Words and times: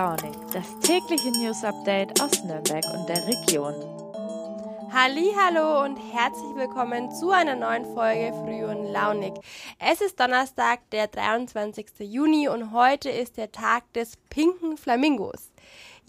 Launig, 0.00 0.34
das 0.54 0.64
tägliche 0.80 1.30
News 1.30 1.62
Update 1.62 2.22
aus 2.22 2.42
Nürnberg 2.42 2.82
und 2.94 3.06
der 3.06 3.22
Region. 3.26 3.74
Hallo 4.90 5.84
und 5.84 5.98
herzlich 5.98 6.54
willkommen 6.54 7.10
zu 7.12 7.30
einer 7.32 7.54
neuen 7.54 7.84
Folge 7.84 8.32
Früh 8.32 8.64
und 8.64 8.86
Launig. 8.86 9.34
Es 9.78 10.00
ist 10.00 10.18
Donnerstag, 10.18 10.88
der 10.90 11.06
23. 11.06 11.86
Juni 11.98 12.48
und 12.48 12.72
heute 12.72 13.10
ist 13.10 13.36
der 13.36 13.52
Tag 13.52 13.92
des 13.92 14.16
pinken 14.30 14.78
Flamingos. 14.78 15.49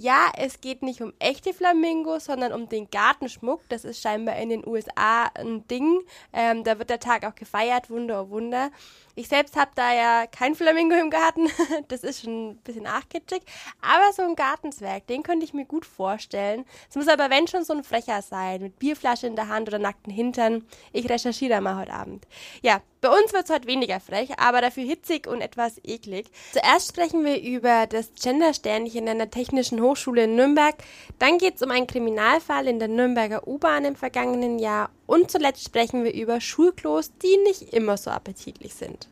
Ja, 0.02 0.32
es 0.36 0.62
geht 0.62 0.82
nicht 0.82 1.04
um 1.04 1.14
echte 1.20 1.54
Flamingos, 1.54 2.26
sondern 2.26 2.54
um 2.54 2.68
den 2.68 2.90
Gartenschmuck. 2.90 3.62
Das 3.70 3.86
ist 3.86 4.02
scheinbar 4.02 4.36
in 4.38 4.50
den 4.50 4.68
USA 4.68 5.26
ein 5.36 5.68
Ding. 5.68 6.02
Ähm, 6.34 6.64
da 6.64 6.80
wird 6.80 6.90
der 6.90 7.00
Tag 7.00 7.24
auch 7.24 7.36
gefeiert, 7.36 7.92
Wunder, 7.92 8.24
oh 8.24 8.30
Wunder. 8.32 8.72
Ich 9.14 9.28
selbst 9.28 9.56
habe 9.56 9.70
da 9.76 9.94
ja 9.94 10.26
kein 10.26 10.56
Flamingo 10.56 10.96
im 10.96 11.12
Garten. 11.12 11.48
Das 11.90 12.04
ist 12.04 12.22
schon 12.22 12.52
ein 12.52 12.58
bisschen 12.58 12.84
nachkitschig. 12.84 13.44
Aber 13.82 14.12
so 14.14 14.24
ein 14.24 14.36
Gartenzwerg, 14.36 15.06
den 15.06 15.22
könnte 15.22 15.46
ich 15.46 15.54
mir 15.54 15.66
gut 15.66 15.86
vorstellen. 15.86 16.66
Es 16.90 16.96
muss 16.96 17.08
aber, 17.08 17.30
wenn 17.30 17.48
schon, 17.48 17.64
so 17.64 17.74
ein 17.74 17.84
frecher 17.84 18.24
sein. 18.24 18.62
Mit 18.62 18.80
Bierflasche 18.80 19.28
in 19.28 19.36
der 19.36 19.50
Hand 19.50 19.68
oder 19.68 19.78
nackten 19.78 20.12
Hintern. 20.12 20.66
Ich 20.94 21.08
recherchiere 21.10 21.52
da 21.52 21.62
mal 21.62 21.76
heute 21.76 21.94
Abend. 21.94 22.26
Ja, 22.64 22.82
bei 23.02 23.10
uns 23.10 23.34
wird 23.34 23.46
es 23.46 23.50
heute 23.50 23.68
weniger 23.68 24.00
frech, 24.00 24.40
aber 24.40 24.62
dafür 24.62 24.84
hitzig 24.84 25.28
und 25.28 25.42
etwas 25.42 25.80
eklig. 25.84 26.28
Zuerst 26.54 26.90
sprechen 26.90 27.26
wir 27.26 27.42
über 27.42 27.88
das 27.88 28.12
Gendersternchen 28.22 29.10
an 29.10 29.18
der 29.18 29.32
Technischen 29.32 29.82
Hochschule 29.82 29.91
in 29.96 30.36
Nürnberg. 30.36 30.76
Dann 31.20 31.38
geht 31.38 31.56
es 31.56 31.62
um 31.62 31.72
einen 31.72 31.88
Kriminalfall 31.88 32.68
in 32.68 32.80
der 32.80 32.88
Nürnberger 32.88 33.48
U-Bahn 33.48 33.86
im 33.86 33.96
vergangenen 33.96 34.60
Jahr. 34.60 34.90
Und 35.06 35.32
zuletzt 35.32 35.66
sprechen 35.66 36.04
wir 36.04 36.14
über 36.14 36.42
Schulklos, 36.42 37.12
die 37.22 37.38
nicht 37.44 37.74
immer 37.74 37.98
so 37.98 38.12
appetitlich 38.12 38.74
sind. 38.74 39.08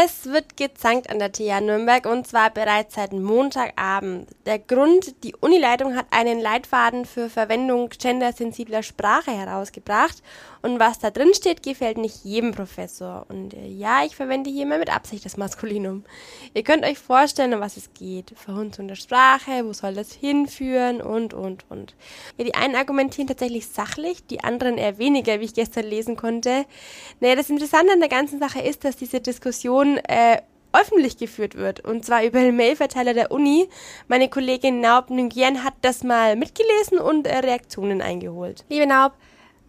Es 0.00 0.26
wird 0.26 0.56
gezankt 0.56 1.10
an 1.10 1.18
der 1.18 1.32
TH 1.32 1.60
Nürnberg 1.60 2.06
und 2.06 2.26
zwar 2.26 2.50
bereits 2.50 2.94
seit 2.94 3.12
Montagabend. 3.12 4.28
Der 4.46 4.58
Grund, 4.58 5.22
die 5.24 5.34
Unileitung 5.36 5.96
hat 5.96 6.06
einen 6.10 6.40
Leitfaden 6.40 7.04
für 7.04 7.28
Verwendung 7.28 7.88
gendersensibler 7.88 8.82
Sprache 8.82 9.30
herausgebracht 9.30 10.22
und 10.62 10.80
was 10.80 10.98
da 10.98 11.10
drin 11.10 11.32
steht, 11.34 11.62
gefällt 11.62 11.98
nicht 11.98 12.24
jedem 12.24 12.52
Professor. 12.52 13.26
Und 13.28 13.54
äh, 13.54 13.66
ja, 13.66 14.04
ich 14.04 14.16
verwende 14.16 14.50
hier 14.50 14.66
mal 14.66 14.78
mit 14.78 14.94
Absicht 14.94 15.24
das 15.24 15.36
Maskulinum. 15.36 16.04
Ihr 16.54 16.62
könnt 16.62 16.84
euch 16.84 16.98
vorstellen, 16.98 17.54
um 17.54 17.60
was 17.60 17.76
es 17.76 17.92
geht. 17.94 18.32
Verhunzung 18.36 18.88
der 18.88 18.96
Sprache, 18.96 19.64
wo 19.64 19.72
soll 19.72 19.94
das 19.94 20.12
hinführen 20.12 21.00
und, 21.00 21.34
und, 21.34 21.64
und. 21.68 21.94
Ja, 22.36 22.44
die 22.44 22.54
einen 22.54 22.74
argumentieren 22.74 23.28
tatsächlich 23.28 23.68
sachlich, 23.68 24.26
die 24.26 24.42
anderen 24.42 24.78
eher 24.78 24.98
weniger, 24.98 25.40
wie 25.40 25.44
ich 25.44 25.54
gestern 25.54 25.84
lesen 25.84 26.16
konnte. 26.16 26.64
Naja, 27.20 27.36
das 27.36 27.50
Interessante 27.50 27.92
an 27.92 28.00
der 28.00 28.08
ganzen 28.08 28.38
Sache 28.38 28.60
ist, 28.60 28.84
dass 28.84 28.96
diese 28.96 29.20
Diskussion 29.20 29.98
äh, 29.98 30.38
öffentlich 30.72 31.16
geführt 31.16 31.54
wird. 31.54 31.80
Und 31.80 32.04
zwar 32.04 32.24
über 32.24 32.40
den 32.40 32.56
Mailverteiler 32.56 33.14
der 33.14 33.30
Uni. 33.30 33.68
Meine 34.06 34.28
Kollegin 34.28 34.80
Naub 34.80 35.10
Nguyen 35.10 35.64
hat 35.64 35.74
das 35.82 36.04
mal 36.04 36.36
mitgelesen 36.36 36.98
und 36.98 37.26
äh, 37.26 37.38
Reaktionen 37.38 38.02
eingeholt. 38.02 38.64
Liebe 38.68 38.86
Naub, 38.86 39.12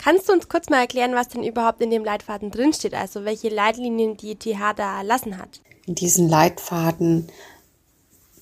Kannst 0.02 0.30
du 0.30 0.34
uns 0.34 0.48
kurz 0.48 0.70
mal 0.70 0.80
erklären, 0.80 1.14
was 1.14 1.28
denn 1.28 1.44
überhaupt 1.44 1.82
in 1.82 1.92
dem 1.92 2.06
Leitfaden 2.06 2.52
drinsteht, 2.52 2.94
also 2.94 3.26
welche 3.26 3.50
Leitlinien 3.50 4.16
die 4.16 4.36
TH 4.36 4.74
da 4.76 5.00
erlassen 5.00 5.38
hat? 5.38 5.60
In 5.86 5.96
diesen 5.96 6.30
Leitfaden 6.30 7.28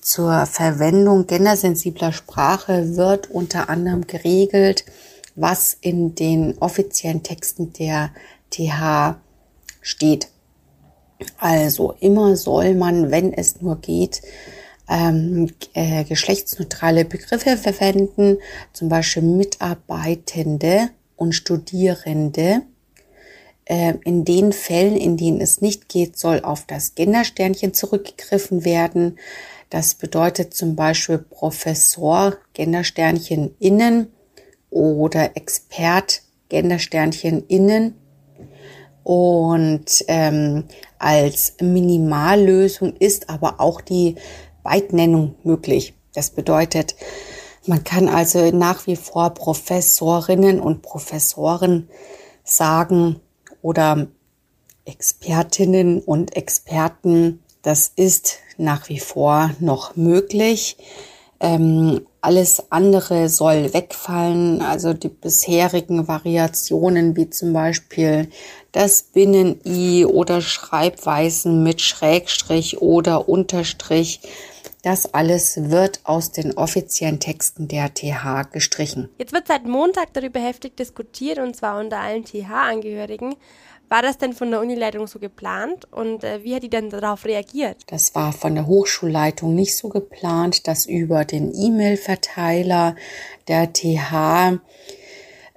zur 0.00 0.46
Verwendung 0.46 1.26
gendersensibler 1.26 2.12
Sprache 2.12 2.96
wird 2.96 3.30
unter 3.30 3.68
anderem 3.68 4.06
geregelt, 4.06 4.84
was 5.34 5.76
in 5.80 6.14
den 6.14 6.56
offiziellen 6.58 7.24
Texten 7.24 7.72
der 7.72 8.10
TH 8.50 9.16
steht. 9.82 10.28
Also 11.38 11.94
immer 11.98 12.36
soll 12.36 12.74
man, 12.76 13.10
wenn 13.10 13.32
es 13.32 13.60
nur 13.60 13.80
geht, 13.80 14.22
ähm, 14.88 15.50
äh, 15.74 16.04
geschlechtsneutrale 16.04 17.04
Begriffe 17.04 17.56
verwenden, 17.56 18.38
zum 18.72 18.88
Beispiel 18.88 19.24
Mitarbeitende 19.24 20.90
und 21.18 21.34
Studierende. 21.34 22.62
Äh, 23.66 23.94
in 24.04 24.24
den 24.24 24.52
Fällen, 24.52 24.96
in 24.96 25.18
denen 25.18 25.42
es 25.42 25.60
nicht 25.60 25.90
geht, 25.90 26.18
soll 26.18 26.40
auf 26.40 26.64
das 26.66 26.94
Gendersternchen 26.94 27.74
zurückgegriffen 27.74 28.64
werden. 28.64 29.18
Das 29.68 29.94
bedeutet 29.94 30.54
zum 30.54 30.74
Beispiel 30.74 31.18
Professor 31.18 32.38
Gendersternchen 32.54 33.54
innen 33.58 34.06
oder 34.70 35.36
Expert 35.36 36.22
Gendersternchen 36.48 37.46
innen. 37.48 37.94
Und 39.02 40.04
ähm, 40.08 40.64
als 40.98 41.54
Minimallösung 41.60 42.94
ist 42.96 43.28
aber 43.28 43.60
auch 43.60 43.80
die 43.80 44.14
Beidnennung 44.62 45.34
möglich. 45.44 45.94
Das 46.14 46.30
bedeutet, 46.30 46.94
man 47.68 47.84
kann 47.84 48.08
also 48.08 48.50
nach 48.50 48.86
wie 48.86 48.96
vor 48.96 49.30
Professorinnen 49.30 50.58
und 50.60 50.82
Professoren 50.82 51.88
sagen 52.42 53.20
oder 53.62 54.08
Expertinnen 54.84 56.00
und 56.00 56.34
Experten. 56.34 57.42
Das 57.62 57.92
ist 57.94 58.38
nach 58.56 58.88
wie 58.88 58.98
vor 58.98 59.50
noch 59.60 59.96
möglich. 59.96 60.78
Ähm, 61.40 62.06
alles 62.20 62.64
andere 62.70 63.28
soll 63.28 63.72
wegfallen, 63.72 64.60
also 64.60 64.92
die 64.92 65.08
bisherigen 65.08 66.08
Variationen 66.08 67.16
wie 67.16 67.30
zum 67.30 67.52
Beispiel 67.52 68.28
das 68.72 69.02
Binnen-I 69.02 70.04
oder 70.04 70.40
Schreibweisen 70.40 71.62
mit 71.62 71.80
Schrägstrich 71.80 72.82
oder 72.82 73.28
Unterstrich 73.28 74.20
das 74.82 75.12
alles 75.12 75.70
wird 75.70 76.00
aus 76.04 76.30
den 76.32 76.56
offiziellen 76.56 77.20
Texten 77.20 77.68
der 77.68 77.92
TH 77.94 78.50
gestrichen. 78.52 79.08
Jetzt 79.18 79.32
wird 79.32 79.48
seit 79.48 79.66
Montag 79.66 80.12
darüber 80.12 80.40
heftig 80.40 80.76
diskutiert 80.76 81.38
und 81.38 81.56
zwar 81.56 81.80
unter 81.80 81.98
allen 81.98 82.24
TH-Angehörigen. 82.24 83.34
War 83.88 84.02
das 84.02 84.18
denn 84.18 84.34
von 84.34 84.50
der 84.50 84.60
Unileitung 84.60 85.06
so 85.06 85.18
geplant 85.18 85.90
und 85.90 86.22
äh, 86.22 86.44
wie 86.44 86.54
hat 86.54 86.62
die 86.62 86.68
denn 86.68 86.90
darauf 86.90 87.24
reagiert? 87.24 87.78
Das 87.86 88.14
war 88.14 88.34
von 88.34 88.54
der 88.54 88.66
Hochschulleitung 88.66 89.54
nicht 89.54 89.76
so 89.76 89.88
geplant, 89.88 90.68
dass 90.68 90.84
über 90.84 91.24
den 91.24 91.54
E-Mail-Verteiler 91.54 92.96
der 93.48 93.72
TH 93.72 94.60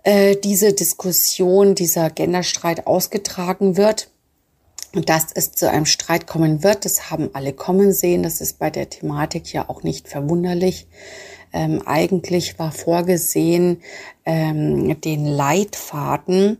äh, 0.03 0.37
diese 0.37 0.71
Diskussion, 0.71 1.75
dieser 1.75 2.09
Genderstreit 2.09 2.87
ausgetragen 2.87 3.75
wird. 3.75 4.10
Und 4.93 5.09
dass 5.09 5.27
es 5.33 5.53
zu 5.53 5.69
einem 5.69 5.85
Streit 5.85 6.27
kommen 6.27 6.63
wird, 6.63 6.85
das 6.85 7.09
haben 7.09 7.29
alle 7.33 7.53
kommen 7.53 7.93
sehen. 7.93 8.23
Das 8.23 8.41
ist 8.41 8.59
bei 8.59 8.69
der 8.69 8.89
Thematik 8.89 9.53
ja 9.53 9.69
auch 9.69 9.83
nicht 9.83 10.09
verwunderlich. 10.09 10.87
Ähm, 11.53 11.81
eigentlich 11.85 12.59
war 12.59 12.71
vorgesehen, 12.71 13.81
ähm, 14.25 14.99
den 15.01 15.25
Leitfaden 15.25 16.57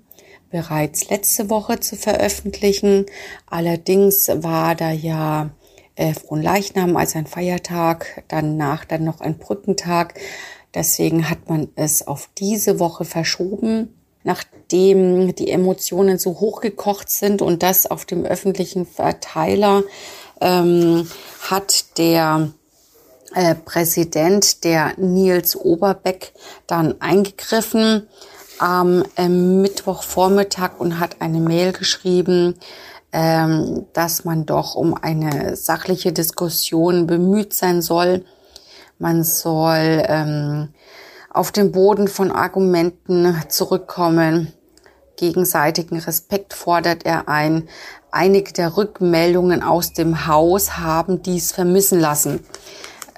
bereits 0.50 1.10
letzte 1.10 1.50
Woche 1.50 1.80
zu 1.80 1.96
veröffentlichen. 1.96 3.06
Allerdings 3.48 4.30
war 4.34 4.76
da 4.76 4.92
ja 4.92 5.52
äh, 5.96 6.14
Fronleichnam 6.14 6.96
als 6.98 7.16
ein 7.16 7.26
Feiertag, 7.26 8.24
danach 8.28 8.86
dann 8.86 9.04
noch 9.04 9.22
ein 9.22 9.38
Brückentag. 9.38 10.20
Deswegen 10.74 11.30
hat 11.30 11.50
man 11.50 11.70
es 11.76 12.08
auf 12.08 12.30
diese 12.38 12.80
Woche 12.80 13.04
verschoben 13.04 13.94
nachdem 14.24 15.36
die 15.36 15.50
Emotionen 15.50 16.18
so 16.18 16.40
hochgekocht 16.40 17.10
sind 17.10 17.42
und 17.42 17.64
das 17.64 17.90
auf 17.90 18.06
dem 18.06 18.26
öffentlichen 18.26 18.86
Verteiler 18.86 19.84
ähm, 20.40 21.08
hat 21.50 21.98
der 21.98 22.52
äh, 23.34 23.56
Präsident, 23.56 24.64
der 24.64 24.94
Nils 24.98 25.56
Oberbeck, 25.56 26.34
dann 26.68 27.00
eingegriffen 27.00 28.08
am 28.60 29.04
äh, 29.18 29.28
Mittwochvormittag 29.28 30.80
und 30.80 31.00
hat 31.00 31.18
eine 31.20 31.40
Mail 31.40 31.72
geschrieben, 31.72 32.56
ähm, 33.14 33.88
dass 33.94 34.24
man 34.24 34.46
doch 34.46 34.76
um 34.76 34.94
eine 34.94 35.56
sachliche 35.56 36.12
Diskussion 36.14 37.08
bemüht 37.08 37.54
sein 37.54 37.82
soll. 37.82 38.26
Man 39.00 39.24
soll 39.24 40.04
ähm, 40.08 40.70
auf 41.34 41.52
den 41.52 41.72
Boden 41.72 42.08
von 42.08 42.32
Argumenten 42.32 43.36
zurückkommen. 43.48 44.54
Gegenseitigen 45.16 46.00
Respekt 46.00 46.54
fordert 46.54 47.06
er 47.06 47.30
ein. 47.30 47.70
Einige 48.12 48.54
der 48.54 48.76
Rückmeldungen 48.76 49.64
aus 49.64 49.94
dem 49.94 50.28
Haus 50.28 50.78
haben 50.78 51.22
dies 51.22 51.52
vermissen 51.52 52.00
lassen. 52.00 52.42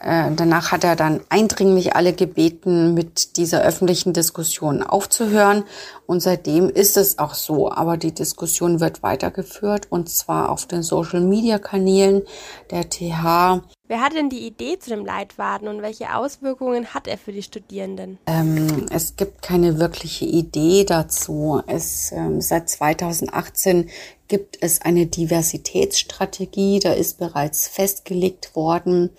Äh, 0.04 0.32
danach 0.36 0.72
hat 0.74 0.84
er 0.84 0.98
dann 0.98 1.22
eindringlich 1.30 1.96
alle 1.96 2.12
gebeten, 2.12 2.94
mit 2.94 3.38
dieser 3.38 3.64
öffentlichen 3.64 4.12
Diskussion 4.12 4.84
aufzuhören. 4.84 5.64
Und 6.06 6.20
seitdem 6.22 6.70
ist 6.70 6.98
es 6.98 7.20
auch 7.20 7.34
so. 7.34 7.72
Aber 7.72 7.96
die 7.96 8.14
Diskussion 8.14 8.82
wird 8.82 9.02
weitergeführt 9.02 9.88
und 9.90 10.10
zwar 10.10 10.50
auf 10.50 10.66
den 10.66 10.84
Social-Media-Kanälen 10.84 12.24
der 12.70 12.90
TH 12.90 13.64
Wer 13.90 14.00
hat 14.00 14.14
denn 14.14 14.30
die 14.30 14.48
Idee 14.48 14.80
zu 14.80 14.92
dem 14.92 15.06
Leitfaden 15.06 15.68
und 15.68 15.82
welche 15.82 16.16
Auswirkungen 16.16 16.94
hat 16.94 17.06
er 17.06 17.18
für 17.18 17.34
die 17.34 17.44
Studierenden? 17.44 18.18
Ähm, 18.28 18.86
es 18.90 19.18
gibt 19.18 19.42
keine 19.42 19.78
wirkliche 19.78 20.24
Idee 20.24 20.86
dazu. 20.86 21.62
Es, 21.68 22.14
ähm, 22.14 22.40
seit 22.40 22.70
2018 22.70 23.90
gibt 24.30 24.58
es 24.62 24.82
eine 24.82 25.06
Diversitätsstrategie. 25.08 26.80
Da 26.80 26.94
ist 26.94 27.18
bereits 27.18 27.68
festgelegt 27.68 28.56
worden, 28.56 29.10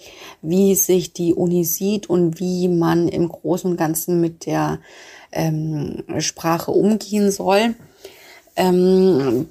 wie 0.40 0.74
sich 0.76 1.12
die 1.12 1.34
Uni 1.34 1.64
sieht 1.64 2.08
und 2.08 2.40
wie 2.40 2.68
man 2.68 3.08
im 3.08 3.28
Großen 3.28 3.70
und 3.70 3.76
Ganzen 3.76 4.18
mit 4.18 4.46
der 4.46 4.80
ähm, 5.30 6.04
Sprache 6.20 6.70
umgehen 6.70 7.30
soll. 7.30 7.74
Ähm, 8.56 9.46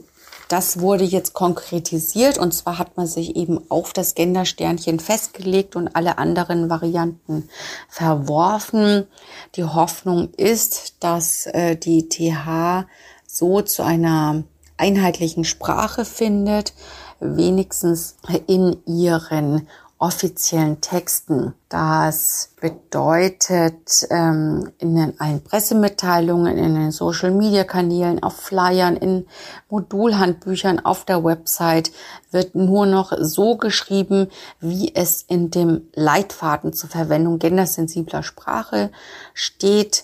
das 0.54 0.80
wurde 0.80 1.04
jetzt 1.04 1.34
konkretisiert 1.34 2.38
und 2.38 2.54
zwar 2.54 2.78
hat 2.78 2.96
man 2.96 3.08
sich 3.08 3.36
eben 3.36 3.60
auf 3.72 3.92
das 3.92 4.14
Gendersternchen 4.14 5.00
festgelegt 5.00 5.76
und 5.76 5.96
alle 5.96 6.20
anderen 6.20 6.70
Varianten 6.70 7.50
verworfen. 7.90 9.08
Die 9.56 9.64
Hoffnung 9.64 10.30
ist, 10.38 10.98
dass 11.00 11.48
äh, 11.48 11.76
die 11.76 12.08
TH 12.08 12.86
so 13.26 13.64
zu 13.64 13.82
einer 13.82 14.44
einheitlichen 14.78 15.44
Sprache 15.44 16.06
findet, 16.06 16.76
wenigstens 17.20 18.18
in 18.46 18.78
ihren 18.86 19.68
offiziellen 20.04 20.82
Texten. 20.82 21.54
Das 21.70 22.50
bedeutet 22.60 24.06
ähm, 24.10 24.74
in 24.78 24.98
den 24.98 25.18
allen 25.18 25.42
Pressemitteilungen, 25.42 26.58
in 26.58 26.76
den 26.76 26.92
Social-Media-Kanälen, 26.92 28.22
auf 28.22 28.36
Flyern, 28.36 28.98
in 28.98 29.26
Modulhandbüchern, 29.70 30.84
auf 30.84 31.06
der 31.06 31.24
Website 31.24 31.94
wird 32.32 32.54
nur 32.54 32.86
noch 32.86 33.14
so 33.18 33.56
geschrieben, 33.56 34.28
wie 34.60 34.94
es 34.94 35.22
in 35.22 35.52
dem 35.52 35.88
Leitfaden 35.94 36.74
zur 36.74 36.90
Verwendung 36.90 37.40
gendersensibler 37.40 38.24
Sprache 38.24 38.92
steht. 39.34 40.04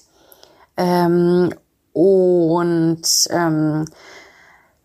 Ähm, 0.78 1.54
und 1.92 3.02
ähm, 3.32 3.84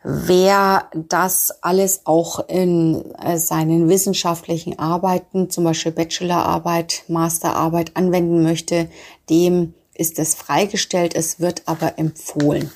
wer 0.05 0.91
das 0.95 1.63
alles 1.63 2.03
auch 2.05 2.47
in 2.49 3.15
äh, 3.15 3.39
seinen 3.39 3.89
wissenschaftlichen 3.89 4.79
Arbeiten, 4.79 5.49
zum 5.51 5.65
Beispiel 5.65 5.93
Bachelorarbeit, 5.93 7.05
Masterarbeit 7.09 7.93
anwenden 7.97 8.43
möchte, 8.43 8.89
dem 9.31 9.75
ist 9.95 10.19
es 10.19 10.35
freigestellt, 10.35 11.15
es 11.15 11.41
wird 11.41 11.63
aber 11.67 11.99
empfohlen. 11.99 12.71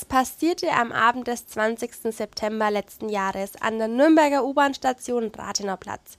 Es 0.00 0.06
passierte 0.06 0.72
am 0.72 0.92
Abend 0.92 1.26
des 1.26 1.46
20. 1.46 1.92
September 2.10 2.70
letzten 2.70 3.10
Jahres 3.10 3.60
an 3.60 3.78
der 3.78 3.86
Nürnberger 3.86 4.46
U-Bahn-Station 4.46 5.30
Rathenauplatz. 5.36 6.16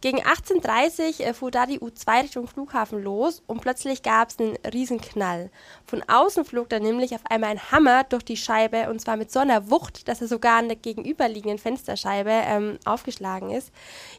Gegen 0.00 0.22
18.30 0.22 1.26
Uhr 1.26 1.34
fuhr 1.34 1.50
da 1.50 1.66
die 1.66 1.80
U2 1.80 2.22
Richtung 2.22 2.46
Flughafen 2.46 3.02
los 3.02 3.42
und 3.48 3.62
plötzlich 3.62 4.04
gab 4.04 4.28
es 4.28 4.38
einen 4.38 4.56
Riesenknall. 4.72 5.50
Von 5.86 6.04
außen 6.06 6.44
flog 6.44 6.68
da 6.68 6.78
nämlich 6.78 7.16
auf 7.16 7.22
einmal 7.28 7.50
ein 7.50 7.72
Hammer 7.72 8.04
durch 8.04 8.22
die 8.24 8.36
Scheibe 8.36 8.88
und 8.90 9.00
zwar 9.00 9.16
mit 9.16 9.32
so 9.32 9.40
einer 9.40 9.72
Wucht, 9.72 10.06
dass 10.06 10.20
er 10.20 10.28
sogar 10.28 10.58
an 10.58 10.68
der 10.68 10.76
gegenüberliegenden 10.76 11.58
Fensterscheibe 11.58 12.30
ähm, 12.30 12.78
aufgeschlagen 12.84 13.50
ist. 13.50 13.72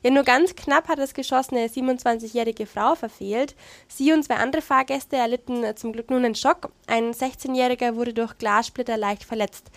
Ja, 0.04 0.12
nur 0.12 0.24
ganz 0.24 0.54
knapp 0.56 0.90
hat 0.90 1.00
das 1.00 1.14
Geschoss 1.14 1.50
eine 1.50 1.68
27-jährige 1.68 2.66
Frau 2.66 2.96
verfehlt. 2.96 3.56
Sie 3.88 4.12
und 4.12 4.24
zwei 4.24 4.36
andere 4.36 4.62
Fahrgäste 4.62 5.16
erlitten 5.16 5.64
äh, 5.64 5.76
zum 5.76 5.94
Glück 5.94 6.10
nur 6.10 6.20
einen 6.20 6.36
Schock. 6.36 6.72
Ein 6.88 7.14
16-Jähriger 7.14 7.96
wurde 7.96 8.14
durch 8.14 8.38
Glassplitter 8.38 8.97
leicht 8.98 9.24
verletzt. 9.24 9.72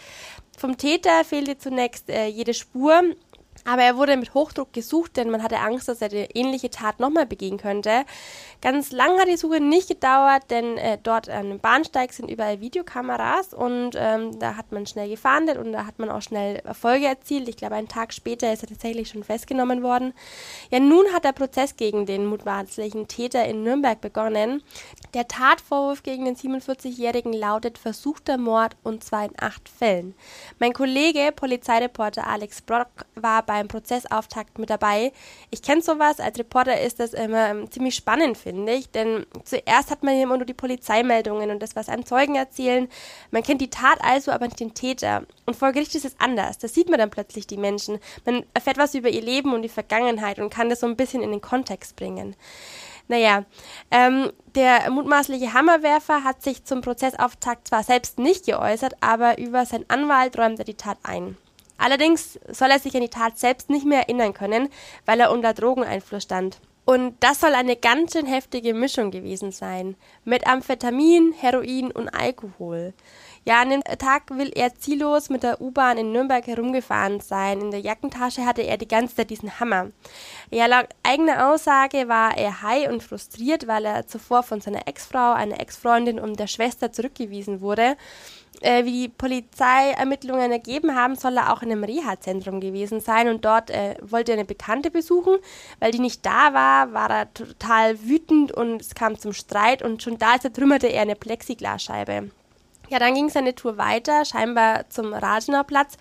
Vom 0.59 0.77
Täter 0.77 1.25
fehlte 1.25 1.59
zunächst 1.59 2.11
äh, 2.11 2.27
jede 2.27 2.55
Spur. 2.55 3.03
Aber 3.65 3.83
er 3.83 3.97
wurde 3.97 4.17
mit 4.17 4.33
Hochdruck 4.33 4.73
gesucht, 4.73 5.17
denn 5.17 5.31
man 5.31 5.43
hatte 5.43 5.59
Angst, 5.59 5.89
dass 5.89 6.01
er 6.01 6.09
die 6.09 6.27
ähnliche 6.35 6.71
Tat 6.71 6.99
nochmal 6.99 7.27
begehen 7.27 7.59
könnte. 7.59 8.05
Ganz 8.63 8.91
lang 8.91 9.19
hat 9.19 9.29
die 9.29 9.37
Suche 9.37 9.61
nicht 9.61 9.89
gedauert, 9.89 10.45
denn 10.51 10.79
äh, 10.79 10.99
dort 11.03 11.29
an 11.29 11.51
dem 11.51 11.61
Bahnsteig 11.61 12.13
sind 12.13 12.31
überall 12.31 12.61
Videokameras 12.61 13.53
und 13.53 13.93
ähm, 13.97 14.39
da 14.39 14.57
hat 14.57 14.73
man 14.73 14.87
schnell 14.87 15.09
gefahndet 15.09 15.59
und 15.59 15.73
da 15.73 15.87
hat 15.87 15.99
man 15.99 16.11
auch 16.11 16.23
schnell 16.23 16.57
Erfolge 16.57 17.07
erzielt. 17.07 17.49
Ich 17.49 17.57
glaube, 17.57 17.75
einen 17.75 17.89
Tag 17.89 18.15
später 18.15 18.53
ist 18.53 18.63
er 18.63 18.69
tatsächlich 18.69 19.09
schon 19.09 19.25
festgenommen 19.25 19.83
worden. 19.83 20.15
Ja, 20.71 20.81
nun 20.81 21.05
hat 21.13 21.25
der 21.25 21.33
Prozess 21.33 21.77
gegen 21.77 22.07
den 22.07 22.27
mutmaßlichen 22.27 23.09
Täter 23.09 23.45
in 23.45 23.63
Nürnberg 23.63 24.01
begonnen. 24.01 24.63
Der 25.13 25.27
Tatvorwurf 25.27 26.05
gegen 26.05 26.25
den 26.25 26.37
47-Jährigen 26.37 27.33
lautet 27.33 27.79
versuchter 27.79 28.39
Mord 28.39 28.77
und 28.85 29.03
zwar 29.03 29.25
in 29.25 29.33
acht 29.41 29.69
Fällen. 29.69 30.15
Mein 30.61 30.73
Kollege, 30.73 31.33
Polizeireporter 31.35 32.29
Alex 32.29 32.63
Brock, 32.63 32.87
war 33.17 33.43
beim 33.43 33.67
Prozessauftakt 33.67 34.61
mit 34.61 34.71
dabei. 34.71 35.13
Ich 35.51 35.63
kenne 35.63 35.83
sowas, 35.83 36.21
als 36.21 36.39
Reporter 36.39 36.81
ist 36.81 37.01
das 37.01 37.13
immer 37.13 37.49
ähm, 37.49 37.71
ziemlich 37.73 37.97
spannend, 37.97 38.39
finde 38.39 38.73
ich, 38.73 38.91
denn 38.91 39.27
zuerst 39.45 39.91
hat 39.91 40.05
man 40.05 40.15
immer 40.15 40.37
nur 40.37 40.47
die 40.47 40.55
Polizeimeldungen 40.55 41.51
und 41.51 41.61
das, 41.61 41.75
was 41.75 41.89
einem 41.89 42.07
Zeugen 42.07 42.37
erzählen. 42.37 42.89
Man 43.33 43.43
kennt 43.43 43.61
die 43.61 43.71
Tat 43.71 43.99
also, 44.03 44.31
aber 44.31 44.47
nicht 44.47 44.61
den 44.61 44.75
Täter. 44.75 45.25
Und 45.45 45.57
vor 45.57 45.73
Gericht 45.73 45.97
ist 45.97 46.05
es 46.05 46.21
anders. 46.21 46.59
Da 46.59 46.69
sieht 46.69 46.89
man 46.89 47.01
dann 47.01 47.11
plötzlich 47.11 47.49
die 47.49 47.57
Menschen. 47.57 47.99
Man 48.25 48.45
erfährt 48.55 48.79
was 48.79 48.95
über 48.95 49.09
ihr 49.09 49.23
Leben 49.23 49.55
und 49.55 49.63
die 49.63 49.69
Vergangenheit 49.69 50.39
und 50.39 50.51
kann 50.51 50.69
das 50.69 50.81
so 50.81 50.87
ein 50.87 50.97
bisschen 50.97 51.23
in 51.23 51.33
den 51.33 51.41
Kontext 51.41 51.97
bringen. 51.97 52.37
Naja, 53.11 53.45
ähm, 53.91 54.31
der 54.55 54.89
mutmaßliche 54.89 55.53
Hammerwerfer 55.53 56.23
hat 56.23 56.45
sich 56.45 56.65
zum 56.65 56.81
Prozessauftakt 56.81 57.67
zwar 57.67 57.83
selbst 57.83 58.21
nicht 58.21 58.47
geäußert, 58.47 58.95
aber 59.01 59.37
über 59.37 59.67
seinen 59.67 59.91
Anwalt 59.91 60.39
räumt 60.39 60.61
er 60.61 60.65
die 60.65 60.77
Tat 60.77 60.97
ein. 61.03 61.37
Allerdings 61.77 62.39
soll 62.49 62.71
er 62.71 62.79
sich 62.79 62.95
an 62.95 63.01
die 63.01 63.09
Tat 63.09 63.37
selbst 63.37 63.69
nicht 63.69 63.85
mehr 63.85 64.03
erinnern 64.03 64.33
können, 64.33 64.69
weil 65.07 65.19
er 65.19 65.33
unter 65.33 65.55
Drogeneinfluss 65.55 66.23
stand. 66.23 66.61
Und 66.85 67.17
das 67.19 67.41
soll 67.41 67.55
eine 67.55 67.75
ganz 67.75 68.13
schön 68.13 68.27
heftige 68.27 68.75
Mischung 68.75 69.11
gewesen 69.11 69.51
sein. 69.51 69.97
Mit 70.25 70.47
Amphetamin, 70.47 71.33
Heroin 71.33 71.91
und 71.91 72.11
Alkohol. 72.11 72.95
Ja, 73.47 73.63
an 73.63 73.71
dem 73.71 73.83
Tag 73.83 74.37
will 74.37 74.53
er 74.55 74.75
ziellos 74.75 75.31
mit 75.31 75.43
der 75.43 75.63
U-Bahn 75.63 75.97
in 75.97 76.13
Nürnberg 76.13 76.47
herumgefahren 76.47 77.21
sein. 77.21 77.63
In 77.63 77.71
der 77.71 77.81
Jackentasche 77.81 78.45
hatte 78.45 78.61
er 78.61 78.77
die 78.77 78.87
ganze 78.87 79.17
Zeit 79.17 79.31
diesen 79.31 79.59
Hammer. 79.59 79.93
Ja, 80.51 80.67
laut 80.67 80.89
eigener 81.03 81.49
Aussage 81.51 82.07
war 82.07 82.37
er 82.37 82.61
high 82.61 82.91
und 82.91 83.03
frustriert, 83.03 83.67
weil 83.67 83.87
er 83.87 84.07
zuvor 84.07 84.43
von 84.43 84.61
seiner 84.61 84.87
Ex-Frau, 84.87 85.33
einer 85.33 85.59
Ex-Freundin 85.59 86.21
und 86.21 86.39
der 86.39 86.49
Schwester 86.49 86.93
zurückgewiesen 86.93 87.63
wurde. 87.63 87.97
Äh, 88.61 88.85
wie 88.85 88.93
die 88.93 89.09
Polizeiermittlungen 89.09 90.53
ergeben 90.53 90.95
haben, 90.95 91.17
soll 91.17 91.39
er 91.39 91.51
auch 91.51 91.63
in 91.63 91.73
einem 91.73 91.85
Reha-Zentrum 91.85 92.61
gewesen 92.61 93.01
sein 93.01 93.29
und 93.29 93.47
dort 93.47 93.71
äh, 93.71 93.95
wollte 94.03 94.33
er 94.33 94.39
eine 94.39 94.45
Bekannte 94.45 94.91
besuchen. 94.91 95.39
Weil 95.79 95.93
die 95.93 96.01
nicht 96.01 96.27
da 96.27 96.53
war, 96.53 96.93
war 96.93 97.09
er 97.11 97.33
total 97.33 98.03
wütend 98.03 98.53
und 98.53 98.83
es 98.83 98.95
kam 98.95 99.19
zum 99.19 99.33
Streit 99.33 99.83
und 99.83 100.03
schon 100.03 100.19
da 100.19 100.39
zertrümmerte 100.39 100.89
er 100.89 101.03
eine 101.03 101.17
Plexiglasscheibe. 101.17 102.31
Ja, 102.91 102.99
dann 102.99 103.15
ging 103.15 103.29
seine 103.29 103.55
Tour 103.55 103.79
weiter, 103.79 104.25
scheinbar 104.25 104.91
zum 104.91 105.15
Rathenauplatz. 105.15 105.97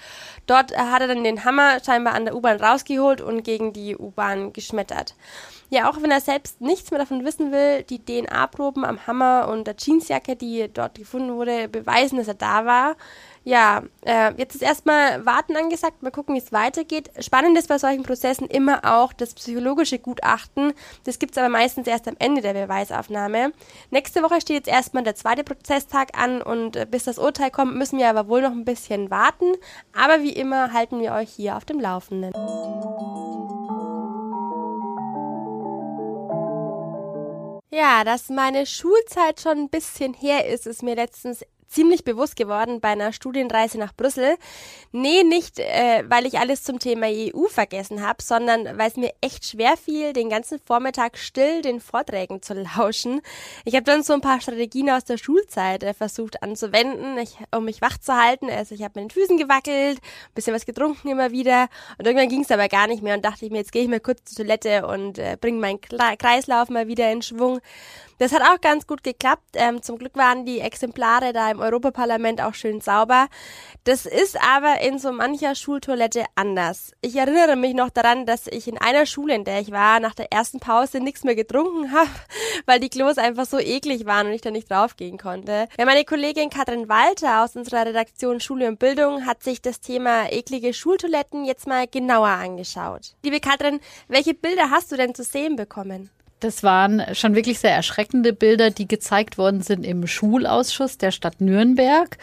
Dort 0.48 0.76
hat 0.76 1.02
er 1.02 1.08
dann 1.08 1.24
den 1.24 1.46
Hammer 1.46 1.78
scheinbar 1.86 2.16
an 2.16 2.26
der 2.26 2.36
U-Bahn 2.36 2.60
rausgeholt 2.60 3.22
und 3.22 3.44
gegen 3.44 3.74
die 3.74 3.96
U-Bahn 3.96 4.54
geschmettert. 4.54 5.14
Ja, 5.70 5.88
auch 5.88 6.02
wenn 6.02 6.10
er 6.10 6.20
selbst 6.20 6.62
nichts 6.62 6.90
mehr 6.90 7.00
davon 7.00 7.24
wissen 7.24 7.52
will, 7.52 7.84
die 7.84 8.04
DNA-Proben 8.04 8.84
am 8.84 9.06
Hammer 9.06 9.50
und 9.50 9.68
der 9.68 9.76
Jeansjacke, 9.78 10.36
die 10.36 10.68
dort 10.74 10.96
gefunden 10.96 11.36
wurde, 11.36 11.68
beweisen, 11.68 12.18
dass 12.18 12.28
er 12.28 12.34
da 12.34 12.66
war. 12.66 12.96
Ja, 13.50 13.82
äh, 14.06 14.32
jetzt 14.38 14.54
ist 14.54 14.62
erstmal 14.62 15.26
Warten 15.26 15.56
angesagt, 15.56 16.04
mal 16.04 16.12
gucken, 16.12 16.36
wie 16.36 16.40
es 16.40 16.52
weitergeht. 16.52 17.10
Spannend 17.20 17.58
ist 17.58 17.68
bei 17.68 17.80
solchen 17.80 18.04
Prozessen 18.04 18.48
immer 18.48 18.82
auch 18.86 19.12
das 19.12 19.34
psychologische 19.34 19.98
Gutachten. 19.98 20.72
Das 21.06 21.18
gibt 21.18 21.32
es 21.32 21.40
aber 21.40 21.50
meistens 21.50 21.88
erst 21.88 22.08
am 22.08 22.16
Ende 22.20 22.42
der 22.44 22.54
Beweisaufnahme. 22.54 23.52
Nächste 23.90 24.22
Woche 24.22 24.40
steht 24.40 24.58
jetzt 24.58 24.68
erstmal 24.68 25.02
der 25.02 25.16
zweite 25.16 25.44
Prozesstag 25.44 26.16
an 26.16 26.44
und 26.44 26.76
äh, 26.76 26.86
bis 26.86 27.06
das 27.06 27.18
Urteil 27.18 27.50
kommt, 27.50 27.76
müssen 27.76 27.98
wir 27.98 28.08
aber 28.08 28.28
wohl 28.28 28.44
noch 28.44 28.52
ein 28.52 28.66
bisschen 28.66 29.10
warten. 29.10 29.54
Aber 30.00 30.22
wie 30.22 30.34
immer 30.34 30.72
halten 30.72 31.00
wir 31.00 31.14
euch 31.14 31.32
hier 31.32 31.58
auf 31.58 31.66
dem 31.66 31.80
Laufenden. 31.80 32.34
Ja, 37.72 38.04
dass 38.04 38.30
meine 38.30 38.68
Schulzeit 38.68 39.42
schon 39.42 39.58
ein 39.58 39.70
bisschen 39.70 40.14
her 40.14 40.46
ist, 40.46 40.68
ist 40.68 40.84
mir 40.84 40.94
letztens 40.94 41.44
ziemlich 41.70 42.04
bewusst 42.04 42.36
geworden 42.36 42.82
bei 42.82 42.90
einer 42.90 43.14
Studienreise 43.14 43.78
nach 43.78 43.94
Brüssel. 43.94 44.36
Nee, 44.92 45.24
nicht, 45.24 45.60
äh, 45.60 46.04
weil 46.08 46.26
ich 46.26 46.40
alles 46.40 46.64
zum 46.64 46.80
Thema 46.80 47.08
EU 47.08 47.46
vergessen 47.48 48.06
habe, 48.06 48.22
sondern 48.24 48.78
weil 48.78 48.90
es 48.90 48.98
mir 48.98 49.14
echt 49.22 49.46
schwer 49.46 49.78
fiel, 49.78 50.14
den 50.14 50.30
ganzen 50.30 50.60
Vormittag 50.60 51.18
still 51.18 51.62
den 51.62 51.80
Vorträgen 51.80 52.42
zu 52.42 52.54
lauschen. 52.56 53.22
Ich 53.66 53.76
habe 53.76 53.84
dann 53.84 54.04
so 54.04 54.14
ein 54.14 54.22
paar 54.22 54.42
Strategien 54.42 54.90
aus 54.90 55.06
der 55.06 55.18
Schulzeit 55.18 55.84
äh, 55.84 55.94
versucht 55.94 56.42
anzuwenden, 56.42 57.18
ich, 57.20 57.38
um 57.56 57.66
mich 57.66 57.82
wach 57.82 57.98
zu 57.98 58.16
halten. 58.16 58.50
Also 58.50 58.74
ich 58.74 58.84
habe 58.84 59.00
mit 59.00 59.12
den 59.12 59.22
Füßen 59.22 59.38
gewackelt, 59.38 60.00
bisschen 60.34 60.56
was 60.56 60.66
getrunken 60.66 61.08
immer 61.10 61.32
wieder 61.32 61.68
und 61.98 62.08
irgendwann 62.08 62.30
ging 62.30 62.42
es 62.42 62.52
aber 62.52 62.68
gar 62.68 62.88
nicht 62.88 63.04
mehr 63.04 63.16
und 63.16 63.24
dachte 63.24 63.46
ich 63.46 63.52
mir, 63.52 63.60
jetzt 63.60 63.72
gehe 63.72 63.84
ich 63.84 63.90
mal 63.90 64.00
kurz 64.00 64.26
zur 64.26 64.46
Toilette 64.46 64.88
und 64.88 65.20
äh, 65.20 65.38
bringe 65.40 65.60
meinen 65.60 65.80
Kreislauf 65.82 66.70
mal 66.70 66.88
wieder 66.88 67.12
in 67.12 67.22
Schwung. 67.22 67.60
Das 68.20 68.34
hat 68.34 68.42
auch 68.42 68.60
ganz 68.60 68.86
gut 68.86 69.02
geklappt. 69.02 69.52
Ähm, 69.54 69.82
zum 69.82 69.98
Glück 69.98 70.18
waren 70.18 70.46
die 70.46 70.60
Exemplare 70.60 71.32
da 71.32 71.50
im 71.50 71.60
Europaparlament 71.62 72.42
auch 72.42 72.54
schön 72.54 72.82
sauber. 72.82 73.28
Das 73.86 74.06
ist 74.06 74.38
aber 74.42 74.82
in 74.82 75.00
so 75.00 75.14
mancher 75.14 75.56
Schultoilette 75.56 76.26
anders. 76.36 76.92
Ich 77.00 77.16
erinnere 77.16 77.56
mich 77.56 77.74
noch 77.74 77.90
daran, 77.90 78.26
dass 78.26 78.48
ich 78.48 78.68
in 78.68 78.78
einer 78.78 79.06
Schule, 79.06 79.36
in 79.36 79.46
der 79.46 79.62
ich 79.62 79.72
war, 79.72 80.02
nach 80.02 80.14
der 80.14 80.34
ersten 80.34 80.60
Pause 80.60 81.00
nichts 81.00 81.24
mehr 81.24 81.36
getrunken 81.36 81.92
habe, 81.94 82.10
weil 82.66 82.82
die 82.82 82.90
Klos 82.90 83.18
einfach 83.18 83.46
so 83.46 83.58
eklig 83.58 84.06
waren 84.06 84.28
und 84.28 84.34
ich 84.34 84.42
da 84.42 84.52
nicht 84.52 84.70
draufgehen 84.70 85.18
konnte. 85.18 85.70
Ja, 85.78 85.86
meine 85.86 86.04
Kollegin 86.04 86.50
Katrin 86.50 86.90
Walter 86.90 87.46
aus 87.46 87.56
unserer 87.56 87.86
Redaktion 87.86 88.42
Schule 88.42 88.68
und 88.68 88.80
Bildung 88.80 89.26
hat 89.26 89.44
sich 89.44 89.62
das 89.62 89.80
Thema 89.80 90.30
eklige 90.30 90.74
Schultoiletten 90.74 91.46
jetzt 91.46 91.68
mal 91.68 91.88
genauer 91.88 92.28
angeschaut. 92.28 93.16
Liebe 93.24 93.40
Katrin, 93.40 93.80
welche 94.10 94.34
Bilder 94.34 94.72
hast 94.72 94.92
du 94.92 94.98
denn 94.98 95.16
zu 95.16 95.24
sehen 95.24 95.56
bekommen? 95.56 96.10
Das 96.40 96.64
waren 96.64 97.04
schon 97.14 97.36
wirklich 97.36 97.60
sehr 97.60 97.74
erschreckende 97.74 98.32
Bilder, 98.32 98.70
die 98.70 98.88
gezeigt 98.88 99.38
worden 99.38 99.62
sind 99.62 99.86
im 99.86 100.08
Schulausschuss 100.08 100.98
der 100.98 101.12
Stadt 101.12 101.42
Nürnberg. 101.42 102.18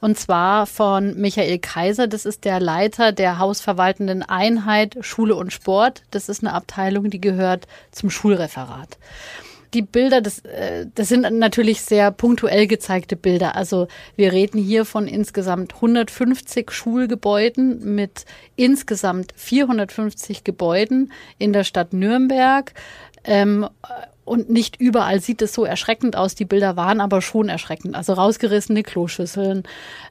Und 0.00 0.18
zwar 0.18 0.66
von 0.66 1.20
Michael 1.20 1.58
Kaiser. 1.58 2.06
Das 2.06 2.24
ist 2.24 2.44
der 2.44 2.60
Leiter 2.60 3.12
der 3.12 3.38
hausverwaltenden 3.38 4.22
Einheit 4.22 4.96
Schule 5.00 5.34
und 5.34 5.52
Sport. 5.52 6.02
Das 6.10 6.28
ist 6.28 6.42
eine 6.42 6.54
Abteilung, 6.54 7.10
die 7.10 7.20
gehört 7.20 7.66
zum 7.90 8.08
Schulreferat. 8.08 8.96
Die 9.74 9.82
Bilder, 9.82 10.22
das, 10.22 10.38
äh, 10.40 10.86
das 10.94 11.08
sind 11.08 11.30
natürlich 11.30 11.82
sehr 11.82 12.10
punktuell 12.10 12.66
gezeigte 12.66 13.16
Bilder. 13.16 13.54
Also 13.54 13.86
wir 14.16 14.32
reden 14.32 14.58
hier 14.58 14.86
von 14.86 15.06
insgesamt 15.06 15.74
150 15.74 16.70
Schulgebäuden 16.70 17.94
mit 17.94 18.24
insgesamt 18.56 19.34
450 19.36 20.42
Gebäuden 20.42 21.12
in 21.38 21.52
der 21.52 21.64
Stadt 21.64 21.92
Nürnberg. 21.92 22.72
Ähm, 23.28 23.68
und 24.28 24.50
nicht 24.50 24.78
überall 24.78 25.20
sieht 25.20 25.40
es 25.40 25.54
so 25.54 25.64
erschreckend 25.64 26.14
aus. 26.14 26.34
Die 26.34 26.44
Bilder 26.44 26.76
waren 26.76 27.00
aber 27.00 27.22
schon 27.22 27.48
erschreckend. 27.48 27.94
Also 27.94 28.12
rausgerissene 28.12 28.82
Kloschüsseln, 28.82 29.62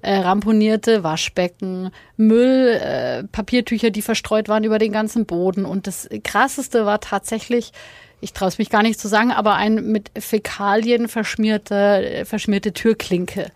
äh, 0.02 0.18
ramponierte 0.18 1.04
Waschbecken, 1.04 1.92
Müll, 2.18 2.80
äh, 2.82 3.24
Papiertücher, 3.26 3.92
die 3.92 4.02
verstreut 4.02 4.50
waren 4.50 4.64
über 4.64 4.80
den 4.80 4.92
ganzen 4.92 5.26
Boden. 5.26 5.66
Und 5.66 5.86
das 5.86 6.10
Krasseste 6.24 6.86
war 6.86 7.00
tatsächlich, 7.00 7.74
ich 8.20 8.34
traue 8.34 8.48
es 8.48 8.58
mich 8.58 8.72
gar 8.72 8.82
nicht 8.82 9.00
zu 9.00 9.08
sagen, 9.08 9.32
aber 9.32 9.54
ein 9.54 9.92
mit 9.92 10.10
Fäkalien 10.18 11.08
verschmierte, 11.08 12.24
verschmierte 12.26 12.74
Türklinke. 12.74 13.52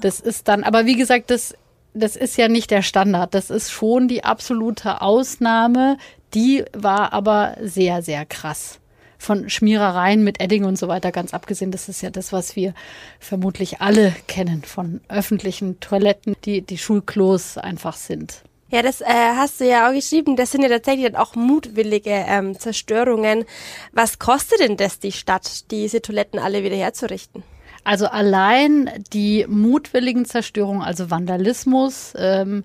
Das 0.00 0.20
ist 0.20 0.48
dann, 0.48 0.64
aber 0.64 0.86
wie 0.86 0.96
gesagt, 0.96 1.30
das, 1.30 1.54
das 1.92 2.16
ist 2.16 2.38
ja 2.38 2.48
nicht 2.48 2.70
der 2.70 2.80
Standard. 2.80 3.34
Das 3.34 3.50
ist 3.50 3.70
schon 3.70 4.08
die 4.08 4.24
absolute 4.24 5.02
Ausnahme. 5.02 5.98
Die 6.32 6.64
war 6.72 7.12
aber 7.12 7.56
sehr, 7.60 8.00
sehr 8.00 8.24
krass 8.24 8.80
von 9.20 9.50
Schmierereien 9.50 10.24
mit 10.24 10.40
Edding 10.40 10.64
und 10.64 10.78
so 10.78 10.88
weiter 10.88 11.12
ganz 11.12 11.34
abgesehen. 11.34 11.70
Das 11.70 11.88
ist 11.88 12.00
ja 12.00 12.10
das, 12.10 12.32
was 12.32 12.56
wir 12.56 12.74
vermutlich 13.20 13.80
alle 13.80 14.14
kennen 14.26 14.62
von 14.62 15.02
öffentlichen 15.08 15.78
Toiletten, 15.78 16.34
die 16.44 16.62
die 16.62 16.78
Schulklos 16.78 17.58
einfach 17.58 17.96
sind. 17.96 18.42
Ja, 18.70 18.82
das 18.82 19.00
äh, 19.00 19.06
hast 19.36 19.60
du 19.60 19.68
ja 19.68 19.88
auch 19.88 19.92
geschrieben. 19.92 20.36
Das 20.36 20.52
sind 20.52 20.62
ja 20.62 20.68
tatsächlich 20.68 21.04
dann 21.04 21.16
auch 21.20 21.34
mutwillige 21.34 22.10
ähm, 22.10 22.58
Zerstörungen. 22.58 23.44
Was 23.92 24.18
kostet 24.18 24.60
denn 24.60 24.76
das 24.76 24.98
die 25.00 25.12
Stadt, 25.12 25.70
diese 25.70 26.00
Toiletten 26.00 26.38
alle 26.38 26.64
wieder 26.64 26.76
herzurichten? 26.76 27.42
Also 27.84 28.06
allein 28.06 28.90
die 29.12 29.44
mutwilligen 29.48 30.24
Zerstörungen, 30.24 30.82
also 30.82 31.10
Vandalismus, 31.10 32.14
ähm, 32.16 32.64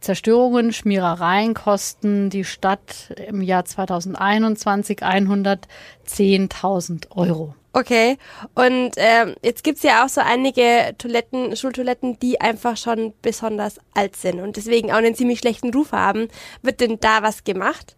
Zerstörungen, 0.00 0.72
Schmierereien 0.72 1.54
kosten 1.54 2.30
die 2.30 2.44
Stadt 2.44 3.12
im 3.28 3.42
Jahr 3.42 3.64
2021 3.64 5.02
110.000 5.02 7.16
Euro. 7.16 7.54
Okay, 7.76 8.18
und 8.54 8.92
ähm, 8.96 9.34
jetzt 9.42 9.64
gibt's 9.64 9.82
ja 9.82 10.04
auch 10.04 10.08
so 10.08 10.20
einige 10.20 10.94
Toiletten, 10.96 11.56
Schultoiletten, 11.56 12.20
die 12.20 12.40
einfach 12.40 12.76
schon 12.76 13.12
besonders 13.20 13.80
alt 13.94 14.14
sind 14.14 14.38
und 14.38 14.56
deswegen 14.56 14.92
auch 14.92 14.98
einen 14.98 15.16
ziemlich 15.16 15.40
schlechten 15.40 15.74
Ruf 15.74 15.90
haben. 15.90 16.28
Wird 16.62 16.80
denn 16.80 17.00
da 17.00 17.22
was 17.22 17.42
gemacht? 17.42 17.96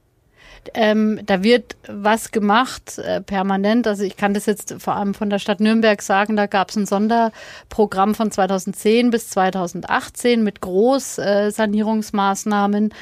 Ähm, 0.75 1.21
da 1.25 1.43
wird 1.43 1.77
was 1.89 2.33
gemacht 2.33 2.99
äh, 2.99 3.21
permanent. 3.21 3.87
Also 3.87 4.03
ich 4.05 4.17
kann 4.17 4.35
das 4.35 4.47
jetzt 4.47 4.75
vor 4.79 4.97
allem 4.97 5.15
von 5.15 5.31
der 5.31 5.39
Stadt 5.39 5.61
Nürnberg 5.61 6.03
sagen. 6.03 6.35
Da 6.37 6.47
gab 6.47 6.71
es 6.71 6.77
ein 6.77 6.87
Sonderprogramm 6.87 8.15
von 8.15 8.31
2010 8.31 9.11
bis 9.11 9.29
2018 9.31 10.43
mit 10.43 10.61
Großsanierungsmaßnahmen. 10.61 12.93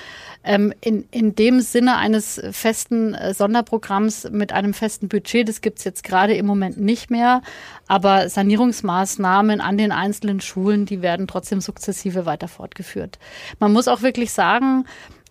Ähm, 0.46 0.74
in, 0.82 1.08
in 1.10 1.34
dem 1.34 1.60
Sinne 1.60 1.96
eines 1.96 2.38
festen 2.50 3.14
äh, 3.14 3.32
Sonderprogramms 3.32 4.28
mit 4.30 4.52
einem 4.52 4.74
festen 4.74 5.08
Budget, 5.08 5.48
das 5.48 5.62
gibt's 5.62 5.84
jetzt 5.84 6.04
gerade 6.04 6.34
im 6.34 6.44
Moment 6.44 6.78
nicht 6.78 7.10
mehr. 7.10 7.40
Aber 7.88 8.28
Sanierungsmaßnahmen 8.28 9.62
an 9.62 9.78
den 9.78 9.90
einzelnen 9.90 10.42
Schulen, 10.42 10.84
die 10.84 11.00
werden 11.00 11.26
trotzdem 11.26 11.62
sukzessive 11.62 12.26
weiter 12.26 12.48
fortgeführt. 12.48 13.18
Man 13.58 13.72
muss 13.72 13.88
auch 13.88 14.02
wirklich 14.02 14.32
sagen, 14.32 14.84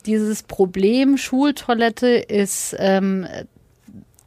dieses 0.05 0.43
Problem 0.43 1.17
Schultoilette 1.17 2.07
ist 2.07 2.75
ähm, 2.79 3.27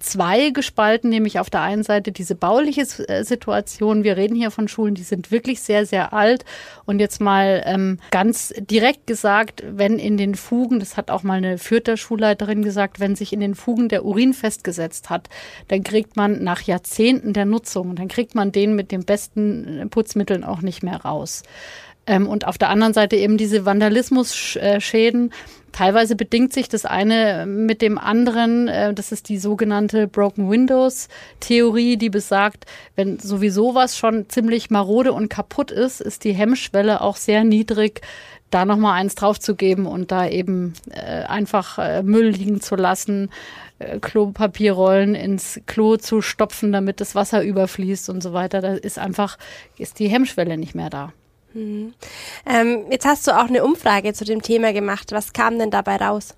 zwei 0.07 0.51
gespalten, 0.51 1.11
nämlich 1.11 1.39
auf 1.41 1.51
der 1.51 1.63
einen 1.63 1.83
Seite 1.83 2.13
diese 2.13 2.35
bauliche 2.35 2.83
äh, 3.09 3.25
Situation. 3.25 4.05
Wir 4.05 4.17
reden 4.17 4.37
hier 4.37 4.51
von 4.51 4.69
Schulen, 4.69 4.95
die 4.95 5.03
sind 5.03 5.31
wirklich 5.31 5.61
sehr, 5.61 5.87
sehr 5.87 6.13
alt. 6.13 6.45
Und 6.85 7.01
jetzt 7.01 7.21
mal 7.21 7.63
ähm, 7.67 7.99
ganz 8.11 8.55
direkt 8.59 9.07
gesagt, 9.07 9.63
wenn 9.67 9.99
in 9.99 10.17
den 10.17 10.35
Fugen, 10.35 10.79
das 10.81 10.97
hat 10.97 11.11
auch 11.11 11.23
mal 11.23 11.39
eine 11.39 11.59
Fürther 11.59 11.97
Schulleiterin 11.97 12.63
gesagt, 12.63 13.01
wenn 13.01 13.17
sich 13.17 13.33
in 13.33 13.41
den 13.41 13.55
Fugen 13.55 13.89
der 13.89 14.05
Urin 14.05 14.33
festgesetzt 14.35 15.11
hat, 15.11 15.29
dann 15.69 15.83
kriegt 15.83 16.17
man 16.17 16.43
nach 16.43 16.63
Jahrzehnten 16.63 17.33
der 17.33 17.45
Nutzung, 17.45 17.97
dann 17.97 18.09
kriegt 18.09 18.35
man 18.35 18.53
den 18.53 18.77
mit 18.77 18.93
den 18.93 19.05
besten 19.05 19.89
Putzmitteln 19.91 20.45
auch 20.45 20.63
nicht 20.63 20.83
mehr 20.83 20.99
raus. 21.03 21.43
Ähm, 22.07 22.29
und 22.29 22.47
auf 22.47 22.59
der 22.59 22.71
anderen 22.71 22.95
Seite 22.95 23.17
eben 23.17 23.37
diese 23.37 23.65
Vandalismusschäden. 23.65 25.33
Teilweise 25.77 26.17
bedingt 26.17 26.55
sich 26.55 26.71
das 26.71 26.87
eine 26.87 27.45
mit 27.47 27.83
dem 27.83 27.99
anderen. 27.99 28.67
Äh, 28.67 28.95
das 28.95 29.13
ist 29.13 29.29
die 29.29 29.37
sogenannte 29.37 30.07
Broken 30.07 30.49
Windows 30.51 31.09
Theorie, 31.41 31.99
die 31.99 32.09
besagt, 32.09 32.65
wenn 32.95 33.19
sowieso 33.19 33.75
was 33.75 33.99
schon 33.99 34.29
ziemlich 34.31 34.71
marode 34.71 35.13
und 35.13 35.29
kaputt 35.29 35.71
ist, 35.71 36.01
ist 36.01 36.25
die 36.25 36.33
Hemmschwelle 36.33 37.03
auch 37.03 37.17
sehr 37.17 37.45
niedrig, 37.45 38.01
da 38.51 38.65
nochmal 38.65 38.95
eins 38.95 39.17
draufzugeben 39.17 39.85
und 39.85 40.13
da 40.13 40.27
eben 40.27 40.73
äh, 40.91 41.25
einfach 41.25 41.79
äh, 41.79 42.03
Müll 42.03 42.29
liegen 42.29 42.63
zu 42.63 42.77
lassen, 42.77 43.31
äh, 43.79 43.99
Klopapierrollen 43.99 45.15
ins 45.15 45.61
Klo 45.67 45.99
zu 45.99 46.23
stopfen, 46.23 46.73
damit 46.73 47.03
das 47.03 47.15
Wasser 47.15 47.43
überfließt 47.43 48.09
und 48.09 48.23
so 48.23 48.33
weiter. 48.33 48.63
Da 48.63 48.75
ist 48.75 48.99
einfach, 48.99 49.37
ist 49.77 49.99
die 49.99 50.09
Hemmschwelle 50.09 50.57
nicht 50.57 50.75
mehr 50.75 50.89
da. 50.89 51.13
Mhm. 51.57 51.95
Ähm, 52.45 52.85
jetzt 52.91 53.07
hast 53.07 53.27
du 53.27 53.33
auch 53.33 53.49
eine 53.49 53.65
Umfrage 53.65 54.13
zu 54.13 54.25
dem 54.27 54.43
Thema 54.43 54.75
gemacht. 54.75 55.13
Was 55.13 55.33
kam 55.33 55.59
denn 55.59 55.71
dabei 55.71 55.97
raus? 55.97 56.35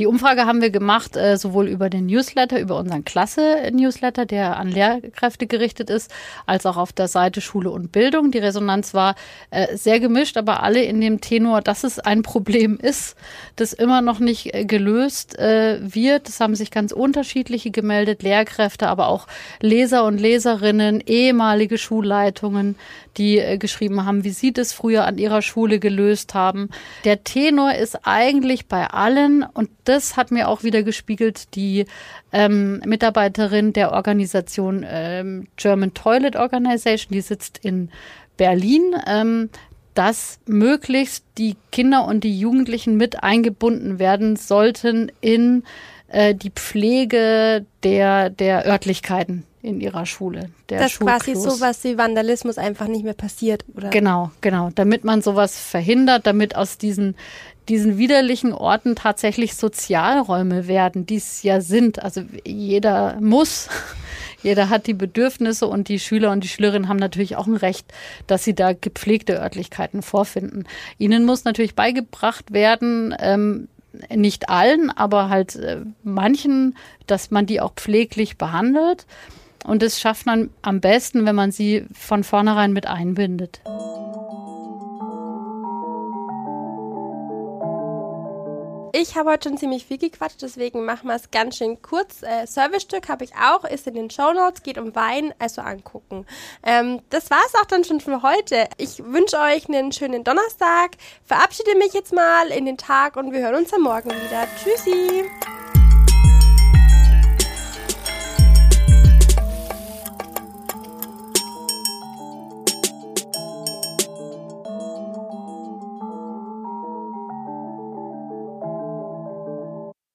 Die 0.00 0.06
Umfrage 0.06 0.46
haben 0.46 0.62
wir 0.62 0.70
gemacht, 0.70 1.14
äh, 1.18 1.36
sowohl 1.36 1.68
über 1.68 1.90
den 1.90 2.06
Newsletter, 2.06 2.58
über 2.58 2.78
unseren 2.78 3.04
Klasse-Newsletter, 3.04 4.24
der 4.24 4.56
an 4.56 4.70
Lehrkräfte 4.70 5.46
gerichtet 5.46 5.90
ist, 5.90 6.10
als 6.46 6.64
auch 6.64 6.78
auf 6.78 6.94
der 6.94 7.06
Seite 7.06 7.42
Schule 7.42 7.70
und 7.70 7.92
Bildung. 7.92 8.30
Die 8.30 8.38
Resonanz 8.38 8.94
war 8.94 9.14
äh, 9.50 9.76
sehr 9.76 10.00
gemischt, 10.00 10.38
aber 10.38 10.62
alle 10.62 10.82
in 10.82 11.02
dem 11.02 11.20
Tenor, 11.20 11.60
dass 11.60 11.84
es 11.84 11.98
ein 11.98 12.22
Problem 12.22 12.78
ist, 12.80 13.14
das 13.56 13.74
immer 13.74 14.00
noch 14.00 14.20
nicht 14.20 14.54
äh, 14.54 14.64
gelöst 14.64 15.38
äh, 15.38 15.80
wird. 15.82 16.30
Es 16.30 16.40
haben 16.40 16.54
sich 16.54 16.70
ganz 16.70 16.92
unterschiedliche 16.92 17.70
gemeldet, 17.70 18.22
Lehrkräfte, 18.22 18.88
aber 18.88 19.08
auch 19.08 19.26
Leser 19.60 20.06
und 20.06 20.18
Leserinnen, 20.18 21.02
ehemalige 21.04 21.76
Schulleitungen, 21.76 22.76
die 23.18 23.38
äh, 23.38 23.58
geschrieben 23.58 24.06
haben, 24.06 24.24
wie 24.24 24.30
sie 24.30 24.54
das 24.54 24.72
früher 24.72 25.04
an 25.04 25.18
ihrer 25.18 25.42
Schule 25.42 25.78
gelöst 25.78 26.32
haben. 26.32 26.70
Der 27.04 27.22
Tenor 27.22 27.74
ist 27.74 28.06
eigentlich 28.06 28.66
bei 28.66 28.86
allen 28.86 29.42
und 29.42 29.68
das 29.90 30.16
hat 30.16 30.30
mir 30.30 30.48
auch 30.48 30.62
wieder 30.62 30.82
gespiegelt 30.82 31.54
die 31.54 31.84
ähm, 32.32 32.80
Mitarbeiterin 32.86 33.72
der 33.72 33.92
Organisation 33.92 34.86
ähm, 34.88 35.48
German 35.56 35.92
Toilet 35.92 36.36
Organization, 36.36 37.12
die 37.12 37.20
sitzt 37.20 37.58
in 37.58 37.90
Berlin. 38.36 38.94
Ähm, 39.06 39.50
dass 39.94 40.38
möglichst 40.46 41.24
die 41.36 41.56
Kinder 41.72 42.06
und 42.06 42.22
die 42.22 42.38
Jugendlichen 42.38 42.96
mit 42.96 43.24
eingebunden 43.24 43.98
werden 43.98 44.36
sollten 44.36 45.10
in 45.20 45.64
äh, 46.08 46.34
die 46.34 46.50
Pflege 46.50 47.66
der, 47.82 48.30
der 48.30 48.66
Örtlichkeiten 48.66 49.44
in 49.62 49.80
ihrer 49.80 50.06
Schule. 50.06 50.50
Dass 50.68 50.98
quasi 50.98 51.34
sowas 51.34 51.84
wie 51.84 51.98
Vandalismus 51.98 52.56
einfach 52.56 52.86
nicht 52.86 53.04
mehr 53.04 53.14
passiert, 53.14 53.64
oder? 53.76 53.90
Genau, 53.90 54.30
genau. 54.40 54.70
Damit 54.74 55.04
man 55.04 55.20
sowas 55.20 55.58
verhindert, 55.58 56.26
damit 56.26 56.56
aus 56.56 56.78
diesen 56.78 57.14
diesen 57.70 57.98
widerlichen 57.98 58.52
Orten 58.52 58.96
tatsächlich 58.96 59.54
Sozialräume 59.54 60.66
werden, 60.66 61.06
die 61.06 61.16
es 61.16 61.42
ja 61.44 61.60
sind. 61.60 62.02
Also 62.02 62.22
jeder 62.44 63.16
muss, 63.20 63.68
jeder 64.42 64.68
hat 64.68 64.88
die 64.88 64.94
Bedürfnisse 64.94 65.68
und 65.68 65.88
die 65.88 66.00
Schüler 66.00 66.32
und 66.32 66.42
die 66.42 66.48
Schülerinnen 66.48 66.88
haben 66.88 66.96
natürlich 66.96 67.36
auch 67.36 67.46
ein 67.46 67.56
Recht, 67.56 67.86
dass 68.26 68.42
sie 68.42 68.54
da 68.54 68.72
gepflegte 68.72 69.40
Örtlichkeiten 69.40 70.02
vorfinden. 70.02 70.64
Ihnen 70.98 71.24
muss 71.24 71.44
natürlich 71.44 71.76
beigebracht 71.76 72.52
werden, 72.52 73.14
ähm, 73.20 73.68
nicht 74.14 74.48
allen, 74.48 74.90
aber 74.90 75.28
halt 75.28 75.56
äh, 75.56 75.82
manchen, 76.02 76.76
dass 77.06 77.30
man 77.30 77.46
die 77.46 77.60
auch 77.60 77.74
pfleglich 77.74 78.36
behandelt. 78.36 79.06
Und 79.64 79.82
das 79.82 80.00
schafft 80.00 80.26
man 80.26 80.50
am 80.62 80.80
besten, 80.80 81.26
wenn 81.26 81.34
man 81.34 81.52
sie 81.52 81.84
von 81.92 82.24
vornherein 82.24 82.72
mit 82.72 82.86
einbindet. 82.86 83.60
Ich 88.92 89.16
habe 89.16 89.30
heute 89.30 89.48
schon 89.48 89.56
ziemlich 89.56 89.86
viel 89.86 89.98
gequatscht, 89.98 90.42
deswegen 90.42 90.84
machen 90.84 91.06
wir 91.08 91.14
es 91.14 91.30
ganz 91.30 91.56
schön 91.56 91.80
kurz. 91.80 92.22
Äh, 92.22 92.46
Servicestück 92.46 93.08
habe 93.08 93.24
ich 93.24 93.30
auch, 93.36 93.64
ist 93.64 93.86
in 93.86 93.94
den 93.94 94.10
Show 94.10 94.32
Notes, 94.32 94.62
geht 94.62 94.78
um 94.78 94.94
Wein, 94.96 95.32
also 95.38 95.62
angucken. 95.62 96.26
Ähm, 96.64 97.00
das 97.08 97.30
war 97.30 97.40
es 97.46 97.54
auch 97.54 97.66
dann 97.66 97.84
schon 97.84 98.00
für 98.00 98.22
heute. 98.22 98.66
Ich 98.78 99.02
wünsche 99.04 99.38
euch 99.38 99.68
einen 99.68 99.92
schönen 99.92 100.24
Donnerstag, 100.24 100.90
verabschiede 101.24 101.76
mich 101.76 101.92
jetzt 101.92 102.12
mal 102.12 102.48
in 102.48 102.66
den 102.66 102.76
Tag 102.76 103.16
und 103.16 103.32
wir 103.32 103.40
hören 103.40 103.56
uns 103.56 103.72
am 103.72 103.82
Morgen 103.82 104.10
wieder. 104.10 104.46
Tschüssi! 104.62 105.59